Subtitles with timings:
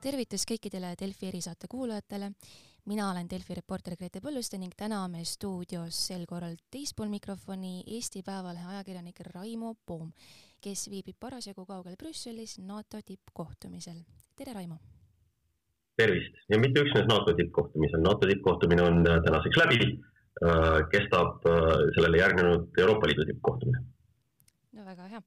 [0.00, 2.32] tervitus kõikidele Delfi erisaate kuulajatele.
[2.86, 7.82] mina olen Delfi reporter Grete Põlluste ning täna on meil stuudios sel korral teispool mikrofoni
[7.86, 10.12] Eesti Päevalehe ajakirjanik Raimo Poom,
[10.60, 14.00] kes viibib parasjagu kaugel Brüsselis NATO tippkohtumisel.
[14.36, 14.78] tere, Raimo!
[15.96, 20.00] tervist ja mitte üksnes NATO tippkohtumisel, NATO tippkohtumine on äh, tänaseks läbi,
[20.44, 23.84] äh, kestab äh, sellele järgnenud Euroopa Liidu tippkohtumine.
[24.72, 25.22] no väga hea,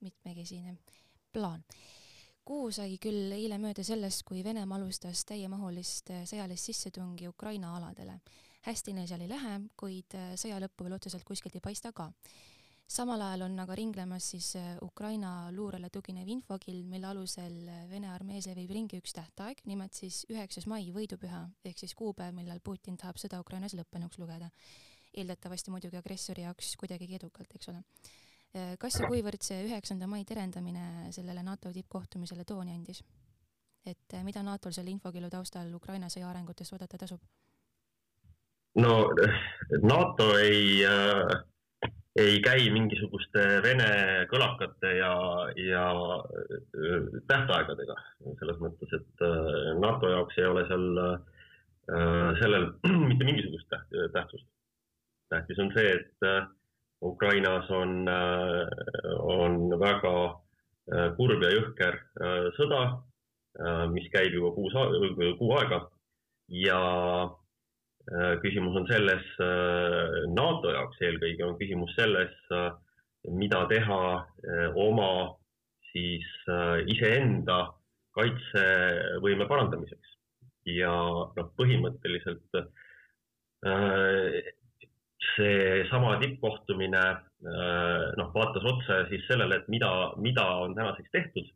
[0.00, 0.76] mitmekesine
[1.32, 1.64] plaan
[2.50, 8.16] kuu sai küll eile mööda sellest, kui Venemaa alustas täiemahulist äh, sõjalist sissetungi Ukraina aladele.
[8.66, 12.08] hästi neil seal ei lähe, kuid äh, sõja lõppu veel otseselt kuskilt ei paista ka.
[12.90, 17.54] samal ajal on aga ringlemas siis äh, Ukraina luurele tuginev infokild, mille alusel
[17.90, 22.58] Vene armees levib ringi üks tähtaeg, nimelt siis üheksas mai, võidupüha, ehk siis kuupäev, millal
[22.58, 24.50] Putin tahab sõda Ukrainas lõppenuks lugeda.
[25.14, 27.84] eeldatavasti muidugi agressori jaoks kuidagigi edukalt, eks ole
[28.82, 33.04] kas ja kuivõrd see üheksanda mai terendamine sellele NATO tippkohtumisele tooni andis?
[33.86, 37.22] et äh, mida NATO-l selle infokillu taustal Ukraina sõja arengutest oodata tasub?
[38.80, 38.96] no
[39.82, 41.32] NATO ei äh,,
[42.20, 43.90] ei käi mingisuguste Vene
[44.30, 45.14] kõlakate ja,
[45.64, 45.86] ja
[46.20, 47.98] äh, tähtaegadega
[48.42, 51.18] selles mõttes, et äh, NATO jaoks ei ole seal äh,
[52.42, 52.72] sellel
[53.08, 54.46] mitte mingisugust täht, tähtsust.
[55.32, 56.44] tähtis on see, et äh,
[57.02, 58.66] Ukrainas on, äh,
[59.20, 60.16] on väga
[60.92, 62.82] äh, kurb ja jõhker äh, sõda,
[63.90, 64.74] mis käib juba kuus,
[65.40, 65.80] kuu aega.
[66.54, 66.76] Ja
[68.44, 69.26] küsimus on selles,
[70.30, 72.30] NATO jaoks eelkõige on küsimus selles,
[73.26, 73.98] mida teha
[74.78, 75.10] oma
[75.90, 76.30] siis
[76.94, 77.58] iseenda
[78.14, 80.14] kaitsevõime parandamiseks.
[80.78, 80.94] Ja
[81.34, 82.62] noh, põhimõtteliselt
[85.34, 91.50] seesama tippkohtumine äh, noh, vaatas otsa siis sellele, et mida, mida on tänaseks tehtud.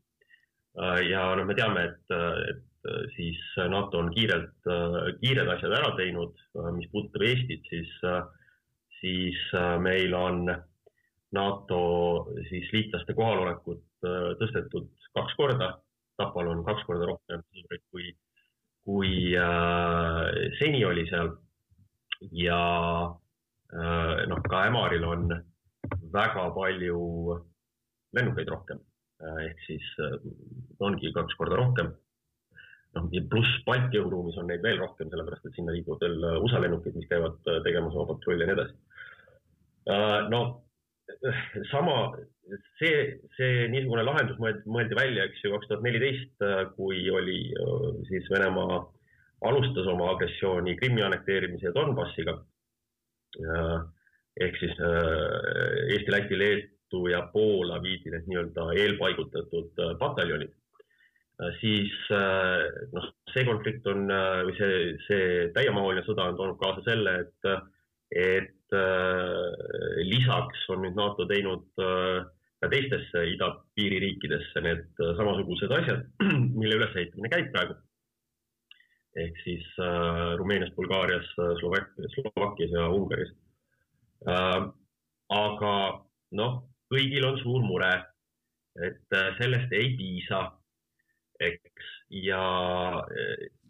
[0.81, 2.17] Äh, ja noh, me teame, et,
[2.51, 3.41] et siis
[3.73, 4.67] NATO on kiirelt,
[5.23, 6.37] kiired asjad ära teinud,
[6.77, 7.95] mis puudutab Eestit, siis,
[8.99, 9.39] siis
[9.81, 10.43] meil on
[11.33, 11.81] NATO
[12.51, 14.05] siis liitlaste kohalolekut
[14.43, 15.71] tõstetud kaks korda.
[16.21, 17.41] Tapal on kaks korda rohkem
[17.91, 18.13] kui,
[18.85, 20.29] kui äh,
[20.61, 21.33] seni oli seal
[22.37, 22.61] ja
[23.15, 23.24] Äh,
[23.75, 25.29] noh, ka Ämaril on
[26.15, 26.99] väga palju
[28.15, 28.81] lennukeid rohkem
[29.25, 30.17] äh, ehk siis äh,
[30.85, 31.93] ongi kaks korda rohkem.
[32.95, 36.95] noh, pluss Balti õhuruumis on neid veel rohkem, sellepärast et sinna liiguvad veel USA lennukid,
[36.95, 38.77] mis käivad tegemas oma patrulli ja nii edasi.
[40.31, 40.41] no
[41.73, 41.97] sama,
[42.79, 43.01] see,
[43.35, 46.47] see niisugune lahendus mõeldi, mõeldi välja, eks ju, kaks tuhat neliteist,
[46.79, 47.41] kui oli
[48.09, 48.79] siis Venemaa
[49.51, 52.39] alustas oma agressiooni Krimmi annekteerimise ja Donbassiga
[54.41, 60.55] ehk siis äh, Eesti, Läti, Leetu ja Poola viidi need nii-öelda eelpaigutatud äh, pataljonid,
[61.43, 61.95] äh, siis
[62.95, 67.51] noh, see konflikt on või see, see täiemahuline sõda on toonud kaasa selle, et,
[68.15, 68.51] et
[70.09, 76.07] lisaks on nüüd NATO teinud ka teistesse idapiiririikidesse need samasugused asjad,
[76.59, 77.77] mille ülesehitamine käib praegu
[79.21, 81.27] ehk siis äh, Rumeenias, Bulgaarias,
[81.61, 83.31] Slovakkias, Slovakkias ja Ungaris.
[84.29, 84.67] Äh,.
[85.35, 85.75] aga
[86.37, 86.57] noh,
[86.93, 87.93] kõigil on suur mure,
[88.83, 90.43] et äh, sellest ei piisa,
[91.41, 91.87] eks,
[92.25, 92.43] ja,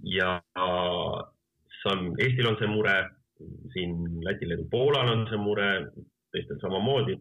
[0.04, 0.30] ja
[1.84, 2.96] see on, Eestil on see mure,
[3.74, 3.94] siin
[4.24, 5.68] Lätil, Leedul, Poolal on see mure,
[6.34, 7.16] teistel samamoodi.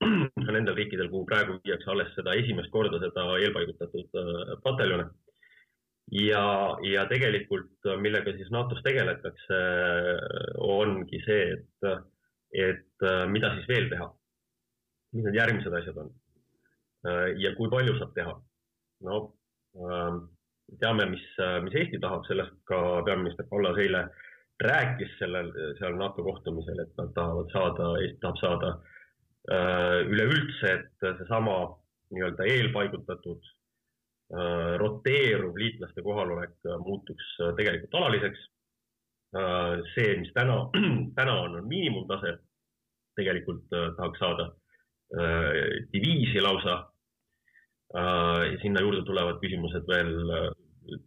[0.00, 5.08] Ka nendel riikidel, kuhu praegu viiakse alles seda esimest korda seda eelpaigutatud äh, pataljone.
[5.10, 5.29] äh,
[6.10, 6.44] ja,
[6.82, 9.58] ja tegelikult millega siis NATO-s tegeletakse,
[10.64, 12.08] ongi see, et,
[12.66, 14.08] et mida siis veel teha.
[15.12, 16.10] mis need järgmised asjad on?
[17.40, 18.34] ja kui palju saab teha?
[19.06, 19.20] no
[20.80, 21.24] teame, mis,
[21.64, 24.04] mis Eesti tahab, sellest ka peaminister Kallas eile
[24.60, 28.74] rääkis sellel, seal NATO kohtumisel, et nad tahavad saada, Eesti tahab saada
[30.10, 31.56] üleüldse, et seesama
[32.12, 33.59] nii-öelda eelpaigutatud Äh,
[34.78, 38.48] roteeruv liitlaste kohalolek äh, muutuks äh, tegelikult alaliseks.
[39.94, 40.56] see, mis täna,
[41.18, 42.32] täna on, on miinimumtase,
[43.14, 44.48] tegelikult tahaks saada
[45.92, 46.74] diviisi lausa.
[48.62, 50.10] sinna juurde tulevad küsimused veel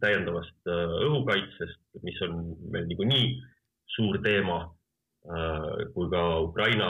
[0.00, 2.40] täiendavast õhukaitsest, mis on
[2.72, 3.28] meil niikuinii
[3.96, 4.58] suur teema.
[5.92, 6.88] kui ka Ukraina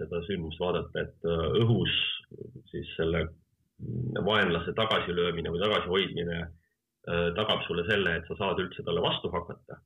[0.00, 1.30] seda sündmust vaadata, et
[1.62, 1.94] õhus
[2.74, 3.28] siis selle
[4.26, 9.80] vaenlase tagasilöömine või tagasihoidmine äh, tagab sulle selle, et sa saad üldse talle vastu hakata.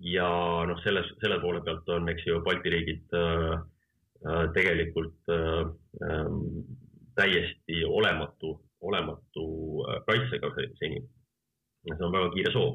[0.00, 0.28] ja
[0.68, 3.56] noh, selles, selle poole pealt on, eks ju, Balti riigid äh,
[4.26, 5.64] äh, tegelikult äh,
[6.08, 6.30] äh,
[7.16, 9.46] täiesti olematu, olematu
[10.06, 11.02] kaitsega seni.
[11.84, 12.74] see on väga kiire soov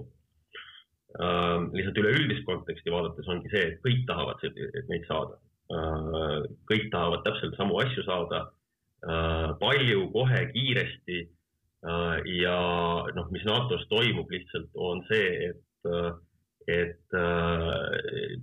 [1.22, 1.66] uh,.
[1.74, 4.42] lihtsalt üleüldist konteksti vaadates ongi see, et kõik tahavad
[4.89, 5.38] neid saada
[6.69, 8.42] kõik tahavad täpselt samu asju saada
[9.61, 11.19] palju, kohe, kiiresti
[11.85, 12.15] uh,.
[12.41, 12.59] ja
[13.13, 16.15] noh, mis NATO-s toimub lihtsalt on see, et uh,
[16.69, 18.37] et äh,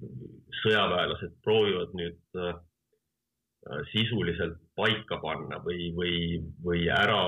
[0.63, 2.55] sõjaväelased proovivad nüüd äh,
[3.93, 6.17] sisuliselt paika panna või, või,
[6.65, 7.19] või ära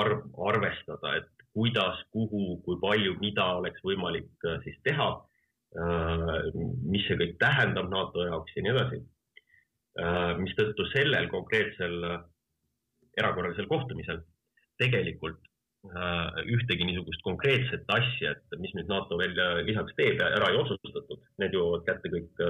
[0.00, 5.12] arv, arvestada, et kuidas, kuhu, kui palju, mida oleks võimalik äh, siis teha,
[5.72, 8.98] mis see kõik tähendab NATO jaoks ja nii edasi.
[10.36, 11.94] mistõttu sellel konkreetsel
[13.18, 14.22] erakorralisel kohtumisel
[14.80, 15.40] tegelikult
[16.46, 19.34] ühtegi niisugust konkreetset asja, et mis nüüd NATO veel
[19.66, 22.42] lisaks teeb, ära ei otsustatud, need jõuavad kätte kõik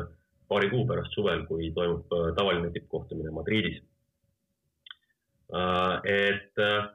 [0.53, 3.79] paari kuu pärast suvel, kui toimub äh, tavaline tippkohtumine Madridis.
[5.53, 6.91] Äh, et äh,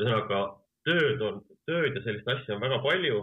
[0.00, 0.40] ühesõnaga
[0.88, 3.22] tööd on, tööd ja sellist asja on väga palju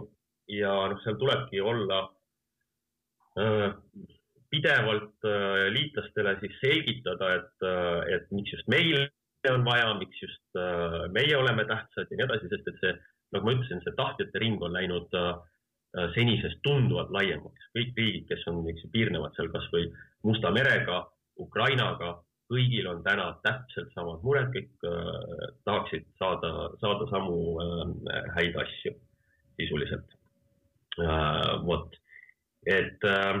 [0.50, 2.06] ja noh, seal tulebki olla
[4.50, 5.26] pidevalt
[5.70, 7.66] liitlastele siis selgitada, et,
[8.16, 8.70] et miks just
[9.44, 10.58] meil on vaja, miks just
[11.14, 12.90] meie oleme tähtsad ja nii edasi, sest et see,
[13.36, 15.36] nagu ma ütlesin, see tahtjate ring on läinud äh,
[15.96, 17.68] Äh, senisest tunduvalt laiemaks.
[17.72, 19.86] kõik riigid, kes on, eks ju, piirnevad seal kasvõi
[20.26, 20.98] Musta merega,
[21.40, 22.10] Ukrainaga,
[22.50, 26.50] kõigil on täna täpselt samad mured, kõik äh, tahaksid saada,
[26.82, 28.92] saada samu äh, häid asju
[29.56, 30.12] sisuliselt
[31.00, 31.56] äh,.
[31.64, 31.96] vot,
[32.66, 33.40] et äh,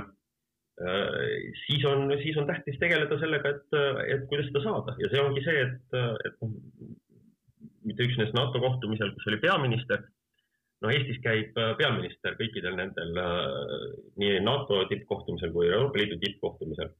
[1.66, 3.78] siis on, siis on tähtis tegeleda sellega, et,
[4.14, 5.96] et kuidas seda saada ja see ongi see, et,
[6.28, 6.52] et noh,
[7.88, 10.04] mitte üksnes NATO kohtumisel, kus oli peaminister
[10.82, 13.86] no Eestis käib äh, peaminister kõikidel nendel äh,
[14.20, 16.92] nii NATO tippkohtumisel kui Euroopa Liidu tippkohtumisel.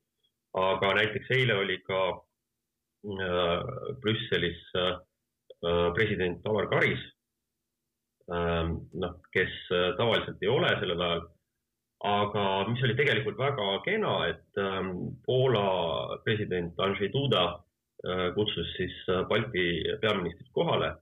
[0.58, 3.68] aga näiteks eile oli ka äh,
[4.02, 4.64] Brüsselis
[5.94, 7.00] president Alar Karis,
[9.02, 9.54] noh, kes
[9.98, 11.24] tavaliselt ei ole sellel ajal,
[12.04, 14.92] aga mis oli tegelikult väga kena, et ähm,
[15.26, 17.48] Poola president Andrzej Duda
[18.34, 18.94] kutsus siis
[19.26, 20.92] Balti peaministrid kohale.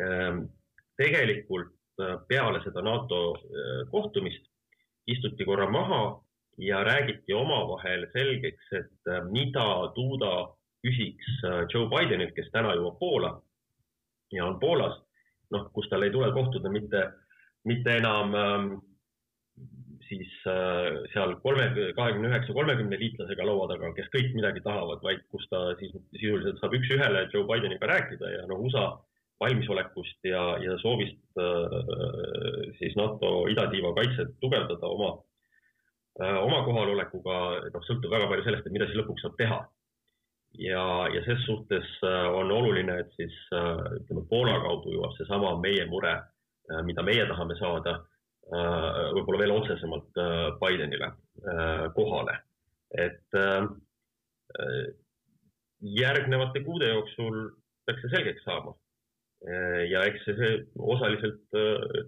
[0.00, 0.46] Ähm,
[0.96, 4.44] tegelikult Äh, peale seda NATO äh, kohtumist
[5.06, 6.20] istuti korra maha
[6.58, 9.66] ja räägiti omavahel selgeks, et äh, mida
[9.96, 10.32] Duda
[10.80, 11.42] küsiks
[11.72, 13.34] Joe Bidenilt, kes täna jõuab Poola
[14.32, 14.94] ja on Poolas,
[15.52, 17.02] noh, kus tal ei tule kohtuda mitte,
[17.68, 18.70] mitte enam ähm,
[20.10, 25.22] siis äh, seal kolme, kahekümne üheksa, kolmekümne liitlasega laua taga, kes kõik midagi tahavad, vaid
[25.32, 28.88] kus ta siis sisuliselt saab üks-ühele Joe Bideniga rääkida ja noh, USA
[29.40, 31.76] valmisolekust ja, ja soovist äh,
[32.80, 35.12] siis NATO idatiiva kaitset tugevdada oma,
[36.20, 37.38] äh, oma kohalolekuga,
[37.70, 39.62] noh, sõltub väga palju sellest, et mida siis lõpuks saab teha.
[40.58, 40.84] ja,
[41.14, 46.16] ja ses suhtes on oluline, et siis ütleme, Poola kaudu jõuab seesama meie mure,
[46.88, 48.00] mida meie tahame saada,
[48.50, 50.18] võib-olla veel otsesemalt
[50.58, 51.12] Bidenile
[51.94, 52.34] kohale,
[52.90, 53.38] et
[55.80, 57.40] järgnevate kuude jooksul
[57.86, 58.74] peaks see selgeks saama.
[59.48, 60.56] Äh, ja eks see, see
[60.94, 62.04] osaliselt äh,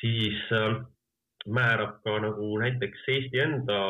[0.00, 0.80] siis äh,
[1.44, 3.80] määrab ka nagu näiteks Eesti enda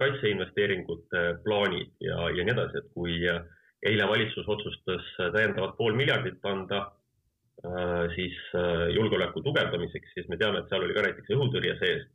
[0.00, 6.88] kaitseinvesteeringute plaanid ja, ja nii edasi, et kui eile valitsus otsustas täiendavat pool miljardit anda
[8.14, 8.36] siis
[8.94, 12.06] julgeoleku tugevdamiseks, siis me teame, et seal oli ka näiteks õhutõrje sees.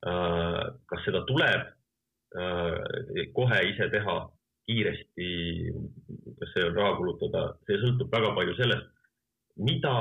[0.00, 1.64] kas seda tuleb
[3.34, 4.14] kohe ise teha
[4.70, 5.28] kiiresti,
[6.38, 8.88] kas see on raha kulutada, see sõltub väga palju sellest,
[9.66, 9.94] mida,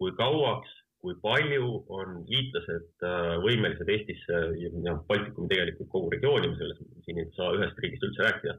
[0.00, 0.72] kui kauaks,
[1.04, 4.40] kui palju on liitlased äh, võimelised Eestisse
[4.84, 8.56] ja Baltikumi tegelikult kogu regiooni, me selles siin ei saa ühest riigist üldse rääkida,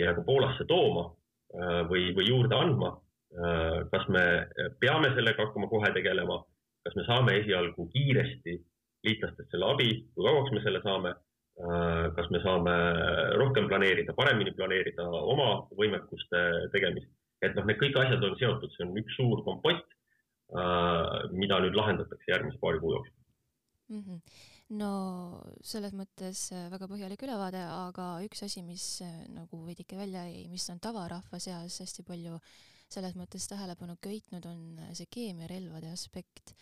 [0.00, 2.94] ja ka Poolasse tooma äh, või, või juurde andma.
[3.36, 4.24] Äh, kas me
[4.80, 6.40] peame sellega hakkama kohe tegelema,
[6.86, 8.56] kas me saame esialgu kiiresti
[9.06, 11.12] liitlastest selle abi, kui kauaks me selle saame?
[11.56, 12.72] Äh, kas me saame
[13.40, 16.42] rohkem planeerida, paremini planeerida oma võimekuste
[16.74, 17.08] tegemist,
[17.40, 19.86] et noh, need kõik asjad on seotud, see on üks suur kompott,
[20.52, 23.16] äh, mida nüüd lahendatakse järgmise paari kuu jooksul.
[23.88, 24.04] Mm.
[24.04, 24.44] -hmm
[24.76, 24.90] no
[25.62, 29.00] selles mõttes äh, väga põhjalik ülevaade, aga üks asi, mis
[29.30, 32.40] nagu veidike välja jäi, mis on tavarahva seas hästi palju
[32.92, 36.54] selles mõttes tähelepanu köitnud, on see keemiarelvade aspekt.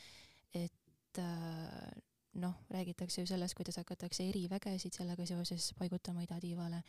[0.54, 1.20] et
[2.34, 6.82] noh, räägitakse ju sellest, kuidas hakatakse erivägesid sellega seoses paigutama idatiivale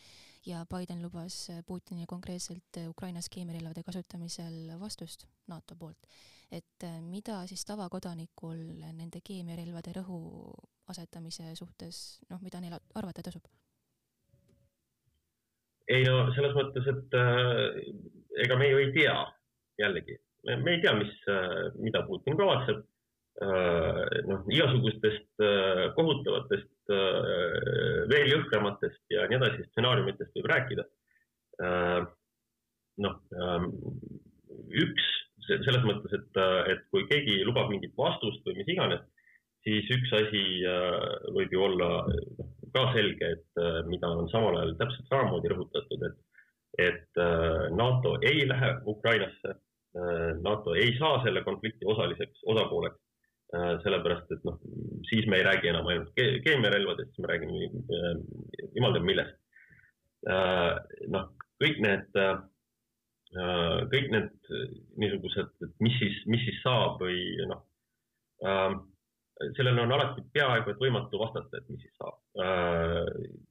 [0.46, 6.08] ja Biden lubas Putinile konkreetselt Ukrainas keemiarelvade kasutamisel vastust NATO poolt.
[6.52, 8.58] et äh, mida siis tavakodanikul
[8.94, 10.54] nende keemiarelvade rõhu
[10.88, 13.48] asetamise suhtes, noh, mida neil arvata tasub?
[15.90, 18.06] ei no selles mõttes, et äh,
[18.44, 19.16] ega me ju ei tea,
[19.80, 20.18] jällegi,
[20.50, 22.84] me ei tea, mis äh,, mida Putin kavatseb
[23.36, 25.44] noh, igasugustest
[25.98, 26.92] kohutavatest,
[28.12, 30.86] veel jõhkramatest ja nii edasi stsenaariumitest võib rääkida.
[33.04, 33.18] noh,
[34.86, 35.10] üks
[35.46, 36.40] selles mõttes, et,
[36.72, 39.04] et kui keegi lubab mingit vastust või mis iganes,
[39.68, 40.44] siis üks asi
[41.36, 46.18] võib ju olla noh, ka selge, et mida on samal ajal täpselt samamoodi rõhutatud, et
[47.86, 49.56] NATO ei lähe Ukrainasse.
[50.44, 53.00] NATO ei saa selle konflikti osaliseks, osapooleks
[53.54, 54.56] Äh, sellepärast et noh,
[55.06, 58.16] siis me ei räägi enam ainult ke keemiarelvadest, siis me räägime äh,
[58.74, 59.38] jumal teab millest.
[60.26, 60.72] Äh,
[61.14, 61.30] noh,
[61.62, 62.18] kõik need,
[63.94, 64.50] kõik need
[65.00, 67.62] niisugused, et mis siis, mis siis saab või noh,
[69.58, 72.18] sellele on alati peaaegu et võimatu vastata, et mis siis saab.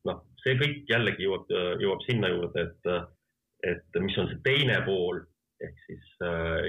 [0.09, 1.49] noh, see kõik jällegi jõuab,
[1.81, 2.93] jõuab sinna juurde, et,
[3.65, 5.23] et mis on see teine pool
[5.65, 6.09] ehk siis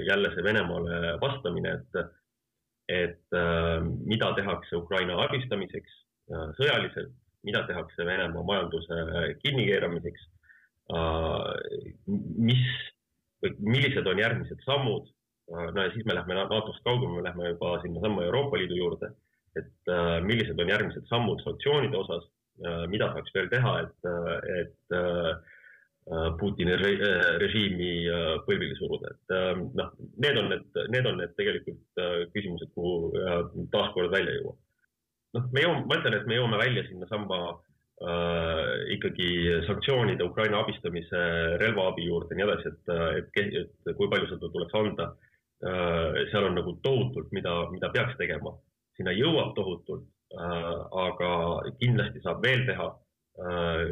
[0.06, 2.06] jälle see Venemaale vastamine, et
[2.88, 5.94] et äh, mida tehakse Ukraina abistamiseks
[6.30, 7.14] äh, sõjaliselt,
[7.46, 9.00] mida tehakse Venemaa majanduse
[9.42, 10.26] kinnikeeramiseks
[10.94, 11.50] äh,,
[12.06, 12.62] mis
[13.42, 15.66] või millised on järgmised sammud äh,.
[15.74, 19.10] no ja siis me lähme NATO-st kaugemale, me lähme juba sinnasamma Euroopa Liidu juurde,
[19.58, 22.30] et äh, millised on järgmised sammud sanktsioonide osas
[22.62, 25.55] äh,, mida saaks veel teha, et, äh, et äh, Äh,
[26.38, 29.32] Putini äh, režiimi äh, põlvili suruda, et
[29.74, 29.88] noh,
[30.22, 31.98] need on need, need on need tegelikult
[32.30, 33.10] küsimused, kuhu
[33.72, 34.60] taaskord välja jõuab.
[35.34, 39.28] noh, me jõuame, ma ütlen, et me jõuame välja sinnasamma äh, ikkagi
[39.66, 41.24] sanktsioonide, Ukraina abistamise,
[41.64, 45.10] relvaabi juurde ja nii edasi, et, et, et kui palju seda tuleks anda
[45.66, 46.22] äh,.
[46.30, 48.54] seal on nagu tohutult, mida, mida peaks tegema,
[48.94, 50.06] sinna jõuab tohutult
[50.38, 50.70] äh,,
[51.08, 51.34] aga
[51.82, 53.84] kindlasti saab veel teha äh,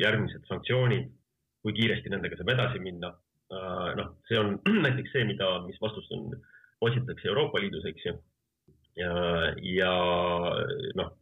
[0.00, 1.12] järgmised sanktsioonid
[1.62, 3.12] kui kiiresti nendega saab edasi minna.
[3.48, 6.34] Äh, noh, see on näiteks see, mida, mis vastust on,
[6.84, 8.18] otsitakse Euroopa Liidus, eks ju.
[8.98, 9.12] ja,
[9.62, 9.92] ja
[10.98, 11.14] noh,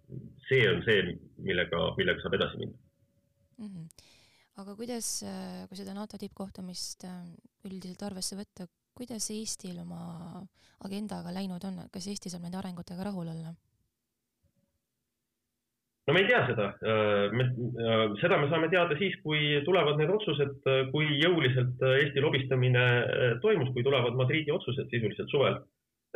[0.48, 2.76] see on see, millega, millega saab edasi minna
[3.58, 3.66] mm.
[3.68, 3.86] -hmm.
[4.62, 7.22] aga kuidas, äh, kui seda NATO tippkohtumist äh,
[7.64, 8.66] üldiselt arvesse võtta,
[8.96, 10.00] kuidas Eestil oma
[10.84, 13.54] agendaga läinud on, kas Eesti saab nende arengutega rahul olla?
[16.06, 17.44] No me ei tea seda, äh, me,
[17.82, 22.84] äh, seda me saame teada siis, kui tulevad need otsused, äh, kui jõuliselt Eesti lobistamine
[23.42, 25.58] toimus, kui tulevad Madridi otsused sisuliselt suvel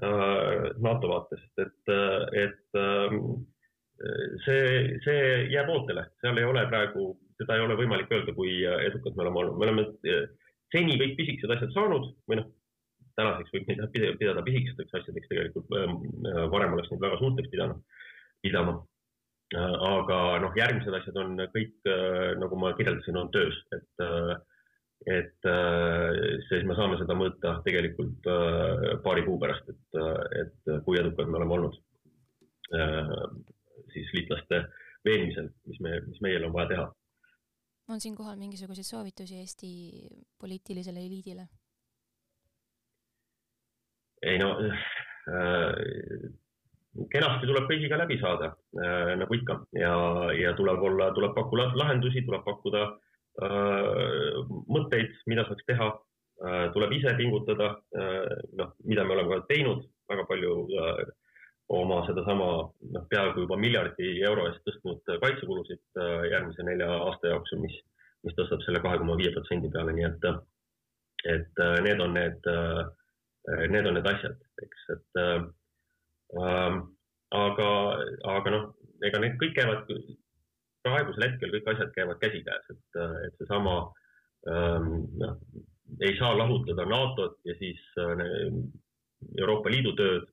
[0.00, 1.90] NATO vaatest, et,
[2.40, 3.16] et ähm,
[4.46, 4.68] see,
[5.04, 9.26] see jääb ootele, seal ei ole praegu, seda ei ole võimalik öelda, kui edukad me
[9.26, 9.84] oleme olnud, me oleme
[10.72, 12.48] seni kõik pisikesed asjad saanud või noh,
[13.20, 15.68] tänaseks võib neid pidada pisikesteks asjadeks, tegelikult
[16.54, 17.84] varem oleks neid väga suurteks pidanud,
[18.40, 18.78] pidama
[19.58, 24.36] aga noh, järgmised asjad on kõik, äh, nagu ma kirjeldasin, on töös, et, äh,
[25.10, 25.48] et
[26.48, 28.26] siis me saame seda mõõta tegelikult
[29.02, 30.00] paari kuu pärast, et,
[30.42, 31.78] et kui edukad me oleme olnud
[33.94, 34.58] siis liitlaste
[35.08, 36.84] veenmisel, mis me, mis meil on vaja teha.
[37.88, 39.72] on siinkohal mingisuguseid soovitusi Eesti
[40.38, 41.48] poliitilisele eliidile?
[44.22, 44.52] ei no
[47.12, 49.60] kenasti tuleb kõigiga läbi saada äh, nagu ikka.
[49.78, 49.94] Ja,
[50.36, 52.84] ja tuleb olla, tuleb pakkuda lahendusi, tuleb pakkuda
[53.46, 54.38] äh,
[54.70, 55.90] mõtteid, mida saaks teha.
[56.40, 56.70] Äh,.
[56.72, 59.82] tuleb ise pingutada äh,, noh, mida me oleme ka teinud.
[60.08, 61.02] Väga palju äh,
[61.70, 62.46] oma sedasama
[62.94, 67.76] noh, peaaegu juba miljardi euro eest tõstnud kaitsekulusid äh, järgmise nelja aasta jooksul, mis,
[68.24, 70.26] mis tõstab selle kahe koma viie protsendi peale, nii et,
[71.36, 75.50] et äh, need on need, äh, need on need asjad, eks, et Ähm,
[76.38, 77.70] aga,
[78.34, 78.66] aga noh,
[79.06, 79.88] ega need kõik käivad,
[80.84, 83.74] praegusel hetkel kõik asjad käivad käsikäes, et, et seesama
[84.48, 85.34] ähm, noh,
[85.98, 88.22] ei saa lahutada NATO-t ja siis äh,
[89.38, 90.28] Euroopa Liidu tööd.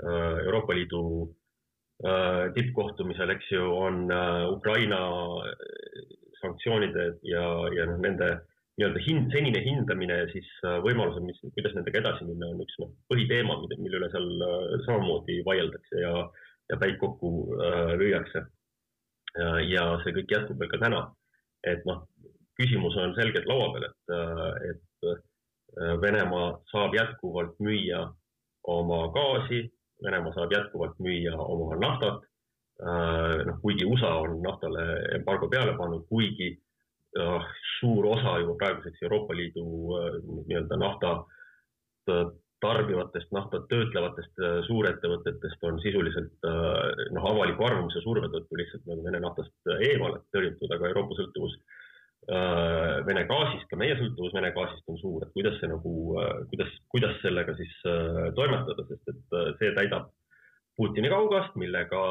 [0.00, 1.02] Äh, Euroopa Liidu
[2.06, 4.06] äh, tippkohtumisel, eks ju, on
[4.54, 5.00] Ukraina
[6.40, 7.44] sanktsioonide ja,
[7.76, 8.30] ja noh, nende
[8.80, 12.78] nii-öelda hind, senine hindamine ja siis äh, võimalused, mis, kuidas nendega edasi minna, on üks
[12.80, 16.14] noh, põhiteema, mille üle seal äh, samamoodi vaieldakse ja,
[16.72, 18.46] ja päid kokku äh, lüüakse.
[19.70, 21.04] ja see kõik jätkub veel ka täna.
[21.62, 22.00] et noh,
[22.58, 25.20] küsimus on selgelt laua peal, et, äh, et
[26.02, 28.00] Venemaa saab jätkuvalt müüa
[28.72, 29.60] oma gaasi,
[30.02, 32.26] Venemaa saab jätkuvalt müüa oma naftat.
[33.46, 34.82] noh, kuigi USA on naftale
[35.14, 36.54] embargo peale pannud, kuigi
[37.80, 39.64] suur osa juba praeguseks Euroopa Liidu
[39.96, 41.16] äh, nii-öelda nafta
[42.60, 49.04] tarbivatest, naftat töötlevatest äh, suurettevõtetest on sisuliselt äh, noh, avaliku arvamuse surve tõttu lihtsalt nagu
[49.06, 51.60] Vene naftast eemale tõrjutud, aga Euroopa sõltuvus
[52.30, 55.92] Vene gaasist, ka meie sõltuvus Vene gaasist on suur, et kuidas see nagu,
[56.50, 57.72] kuidas, kuidas sellega siis
[58.36, 60.10] toimetada, sest et see täidab
[60.76, 62.02] Putini kaugast, millega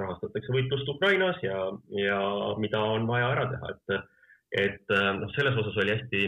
[0.00, 1.60] rahastatakse võitlust Ukrainas ja,
[2.00, 2.18] ja
[2.58, 4.08] mida on vaja ära teha, et,
[4.52, 6.22] et noh, selles osas oli hästi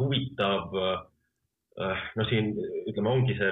[0.00, 0.72] huvitav.
[2.16, 2.54] no siin
[2.88, 3.50] ütleme, ongi see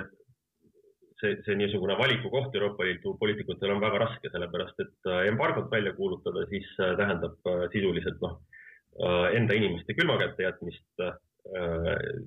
[1.24, 5.94] see, see niisugune valikukoht Euroopa Liidu poliitikutel on väga raske, sellepärast et äh, embargot välja
[5.96, 8.40] kuulutada, siis äh, tähendab äh, sisuliselt noh,
[9.34, 11.00] enda inimeste külma kätte jätmist.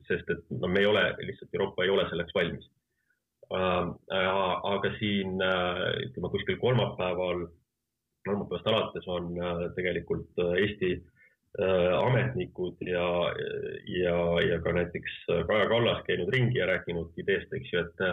[0.05, 2.65] sest et no me ei ole, lihtsalt Euroopa ei ole selleks valmis.
[3.49, 5.39] aga siin
[6.03, 7.45] ütleme kuskil kolmapäeval,
[8.27, 9.31] kolmapäevast alates on
[9.75, 10.91] tegelikult Eesti
[11.57, 13.05] ametnikud ja,
[13.89, 15.13] ja, ja ka näiteks
[15.49, 18.03] Kaja Kallas käinud ringi ja rääkinud ideest, eks ju, et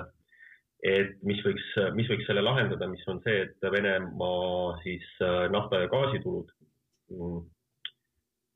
[0.85, 1.65] et mis võiks,
[1.97, 6.51] mis võiks selle lahendada, mis on see, et Venemaa siis äh, nafta ja gaasitulud,
[7.15, 7.41] mm,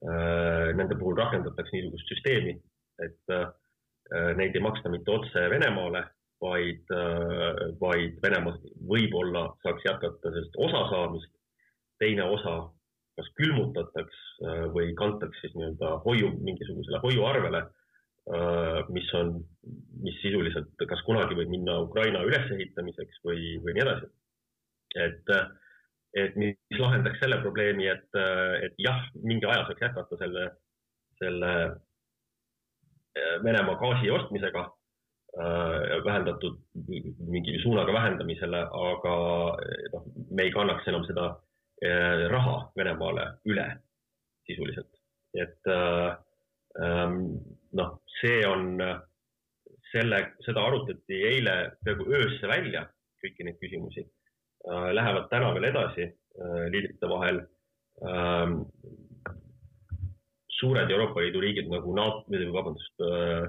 [0.04, 2.54] äh, nende puhul rakendatakse niisugust süsteemi,
[3.04, 3.48] et äh,
[4.36, 6.04] neid ei maksta mitte otse Venemaale,
[6.40, 6.86] vaid,
[7.80, 11.32] vaid Venemaa võib-olla saaks jätkata sellest osa saamist,
[11.98, 12.56] teine osa
[13.18, 17.64] kas külmutatakse või kantakse siis nii-öelda hoiu, mingisugusele hoiuarvele
[18.28, 19.38] Äh, mis on,
[20.04, 24.08] mis sisuliselt kas kunagi võib minna Ukraina ülesehitamiseks või, või nii edasi.
[25.00, 25.30] et,
[26.12, 28.18] et mis lahendaks selle probleemi, et,
[28.66, 30.44] et jah, mingi aja saaks jätkata selle,
[31.22, 38.60] selle äh, Venemaa gaasi ostmisega äh, vähendatud mingi suunaga vähendamisele,
[38.92, 39.16] aga
[39.94, 41.30] noh, me ei kannaks enam seda
[41.80, 43.66] raha Venemaale üle
[44.48, 44.90] sisuliselt,
[45.38, 47.20] et ähm,
[47.78, 48.80] noh, see on,
[49.92, 51.54] selle, seda arutati eile
[51.84, 52.84] peaaegu öösse välja,
[53.22, 54.04] kõiki neid küsimusi.
[54.68, 57.40] Äh, lähevad täna veel edasi äh, liidrite vahel.
[58.02, 58.60] Ähm,
[60.58, 63.48] suured Euroopa Liidu riigid nagu NATO, vabandust, äh,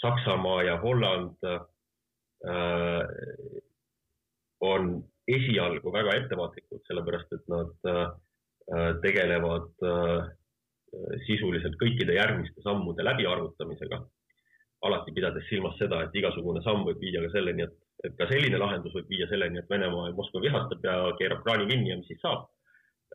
[0.00, 1.36] Saksamaa ja Holland
[4.64, 4.86] on
[5.36, 7.72] esialgu väga ettevaatlikud, sellepärast et nad
[9.02, 9.68] tegelevad
[11.26, 14.00] sisuliselt kõikide järgmiste sammude läbiarvutamisega.
[14.80, 18.56] alati pidades silmas seda, et igasugune samm võib viia ka selleni, et, et ka selline
[18.58, 22.08] lahendus võib viia selleni, et Venemaa ja Moskva vihastab ja keerab kraani kinni ja mis
[22.08, 22.46] siis saab.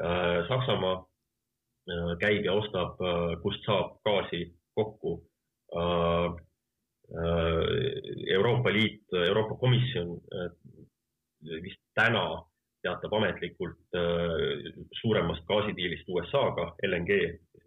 [0.04, 5.22] Äh, Saksamaa äh, käib ja ostab, äh, kust saab gaasi kokku.
[8.36, 10.20] Euroopa Liit, Euroopa Komisjon
[11.64, 12.26] vist täna
[12.86, 13.98] teatab ametlikult
[15.00, 17.18] suuremast gaasidiilist USA-ga, LNG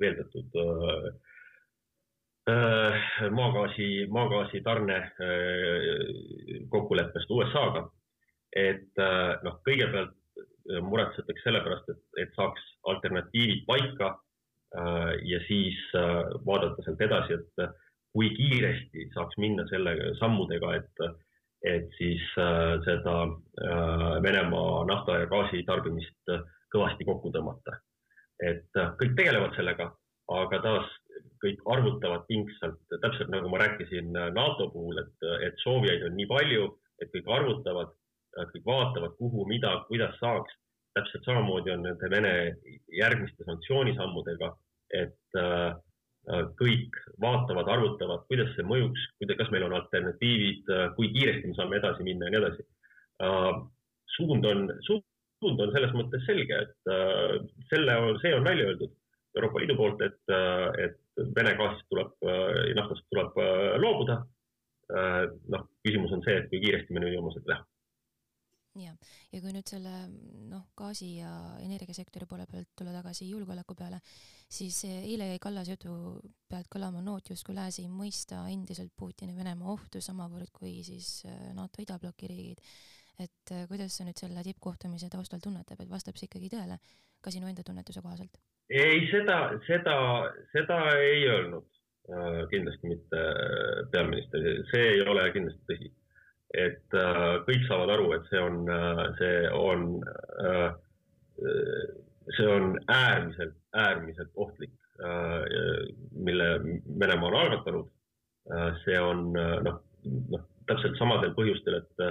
[0.00, 1.08] veeldatud äh,
[2.50, 5.10] äh, maagaasi, maagaasi tarne äh,
[6.70, 7.88] kokkuleppest USA-ga.
[8.56, 8.96] et
[9.44, 10.14] noh, kõigepealt
[10.82, 14.08] muretsetakse selle pärast, et, et saaks alternatiivid paika
[15.28, 15.76] ja siis
[16.48, 17.76] vaadata sealt edasi, et
[18.16, 21.04] kui kiiresti saaks minna selle sammudega, et,
[21.66, 22.22] et siis
[22.84, 23.14] seda
[24.22, 26.34] Venemaa nafta ja gaasi tarbimist
[26.70, 27.74] kõvasti kokku tõmmata
[28.44, 29.88] et äh, kõik tegelevad sellega,
[30.34, 30.92] aga taas
[31.42, 36.28] kõik arvutavad pingsalt, täpselt nagu ma rääkisin äh, NATO puhul, et, et soovijaid on nii
[36.30, 36.70] palju,
[37.02, 37.92] et kõik arvutavad,
[38.38, 40.56] äh, kõik vaatavad, kuhu, mida, kuidas saaks.
[40.96, 42.30] täpselt samamoodi on nende Vene
[42.90, 44.48] järgmiste sanktsioonisammudega,
[44.98, 45.74] et äh,
[46.58, 49.04] kõik vaatavad, arvutavad, kuidas see mõjuks,
[49.38, 52.64] kas meil on alternatiivid, kui kiiresti me saame edasi minna ja nii edasi
[53.24, 53.62] uh,.
[54.18, 57.36] suund on, suund on selles mõttes selge, et äh,
[57.70, 58.94] selle, see on välja öeldud
[59.38, 60.98] Euroopa Liidu poolt, et, äh, et
[61.36, 63.40] Vene gaasist tuleb, äh, naftast tuleb
[63.82, 64.24] loobuda.
[65.52, 67.64] noh, küsimus on see, et kui kiiresti me nüüd jõuame seda teha
[68.82, 68.94] ja,
[69.32, 69.94] ja kui nüüd selle
[70.50, 71.30] noh, gaasi ja
[71.64, 74.00] energiasektori poole pealt tulla tagasi julgeoleku peale,
[74.48, 75.96] siis eile jäi Kallase jutu
[76.48, 81.22] pealt kõlama noot, justkui lääs ei mõista endiselt Putini Venemaa ohtu samavõrd kui siis
[81.56, 82.64] NATO idabloki riigid
[83.18, 86.78] et äh, kuidas sa nüüd selle tippkohtumise taustal tunnetab, et vastab see ikkagi tõele
[87.24, 88.38] ka sinu enda tunnetuse kohaselt?
[88.70, 89.96] ei, seda, seda,
[90.52, 91.64] seda ei öelnud
[92.12, 95.90] äh, kindlasti mitte äh, peaminister, see ei ole kindlasti tõsi.
[96.56, 96.94] Et
[97.44, 98.62] kõik saavad aru, et see on,
[99.18, 99.82] see on,
[102.36, 104.72] see on äärmiselt, äärmiselt ohtlik,
[106.16, 106.48] mille
[107.00, 107.90] Venemaa on algatanud.
[108.84, 109.76] see on noh,
[110.32, 112.08] noh täpselt samadel põhjustel, et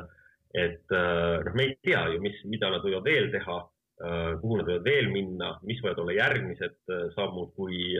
[0.55, 3.57] et äh, noh, me ei tea ju, mis, mida nad võivad veel teha,
[4.01, 7.97] äh, kuhu nad võivad veel minna, mis võivad olla järgmised äh, sammud, kui,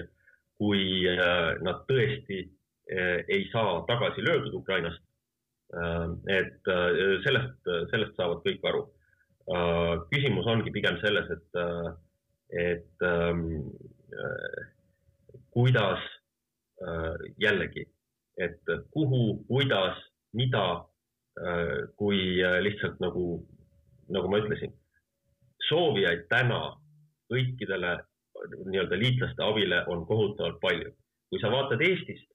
[0.58, 0.86] kui
[1.62, 2.46] nad tõesti
[2.88, 5.02] ei saa tagasi löödud Ukrainast.
[5.68, 6.70] Et
[7.26, 8.86] sellest, sellest saavad kõik aru.
[10.12, 11.60] küsimus ongi pigem selles, et,
[12.56, 13.44] et ähm,
[15.52, 16.04] kuidas
[17.44, 17.84] jällegi,
[18.38, 20.00] et kuhu, kuidas,
[20.34, 20.66] mida
[22.00, 23.26] kui lihtsalt nagu,
[24.14, 24.72] nagu ma ütlesin,
[25.68, 26.62] soovijaid täna
[27.32, 27.98] kõikidele
[28.70, 30.92] nii-öelda liitlaste abile on kohutavalt palju.
[31.30, 32.30] kui sa vaatad Eestist,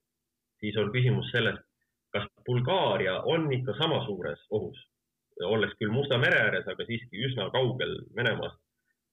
[0.61, 1.57] siis on küsimus selles,
[2.45, 4.79] Bulgaaria on ikka sama suures ohus,
[5.45, 8.59] olles küll Musta mere ääres, aga siiski üsna kaugel Venemaast,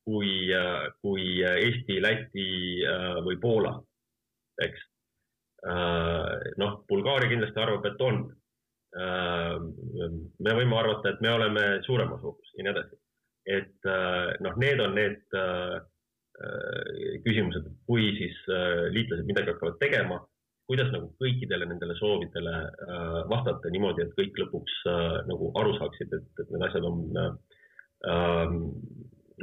[0.05, 0.51] kui,
[1.05, 2.49] kui Eesti, Läti
[3.27, 3.75] või Poola,
[4.65, 4.87] eks.
[6.61, 8.23] noh, Bulgaaria kindlasti arvab, et on.
[10.41, 12.97] me võime arvata, et me oleme suuremas ohus ja nii edasi.
[13.47, 13.87] et
[14.45, 15.39] noh, need on need
[17.25, 18.37] küsimused, kui siis
[18.97, 20.19] liitlased midagi hakkavad tegema
[20.71, 26.13] kuidas nagu kõikidele nendele soovidele äh, vastata niimoodi, et kõik lõpuks äh, nagu aru saaksid,
[26.15, 28.53] et, et need asjad on äh,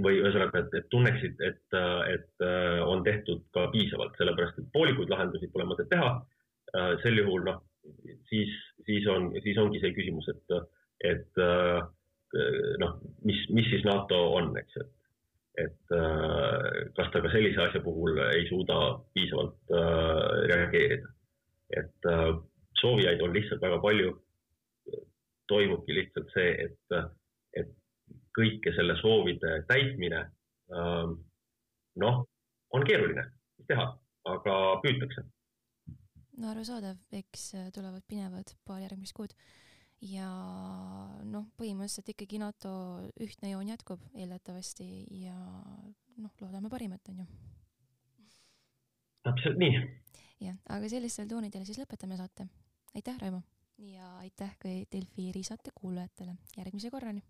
[0.06, 1.76] või ühesõnaga, et, et tunneksid, et,
[2.14, 2.44] et
[2.86, 6.12] on tehtud ka piisavalt, sellepärast et poolikuid lahendusi pole mõtet teha.
[7.02, 7.58] sel juhul noh,
[8.30, 8.54] siis,
[8.86, 10.54] siis on, siis ongi see küsimus, et,
[11.10, 11.42] et
[12.84, 12.94] noh,
[13.26, 14.94] mis, mis siis NATO on, eks, et
[15.66, 15.94] et
[16.94, 18.78] kas ta ka sellise asja puhul ei suuda
[19.18, 19.74] piisavalt
[20.46, 21.17] reageerida
[21.76, 22.32] et äh,
[22.82, 24.16] soovijaid on lihtsalt väga palju.
[25.48, 26.96] toimubki lihtsalt see, et,
[27.56, 27.70] et
[28.36, 30.20] kõike selle soovide täitmine
[30.76, 31.14] ähm,
[32.04, 32.18] noh,
[32.76, 33.24] on keeruline,
[33.70, 33.86] teha,
[34.28, 35.24] aga püütakse.
[36.38, 39.38] no arusaadav, eks äh, tulevad pinevad paar järgmist kuud
[40.04, 40.28] ja
[41.24, 42.74] noh, põhimõtteliselt ikkagi NATO
[43.24, 44.90] ühtne joon jätkub eeldatavasti
[45.24, 45.38] ja
[46.20, 47.26] noh, loodame parimat, onju.
[49.32, 49.80] täpselt nii
[50.42, 52.48] jah, aga sellistel toonidel siis lõpetame saate.
[52.96, 53.42] aitäh, Raimo!
[53.78, 57.24] ja aitäh ka Delfi erisaate kuulajatele, järgmise korrani!